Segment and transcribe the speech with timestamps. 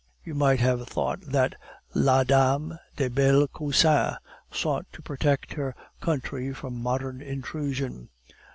[0.23, 1.53] You might have thought that
[1.93, 4.17] La dame des belles cousines
[4.49, 8.09] sought to protect her country from modern intrusion."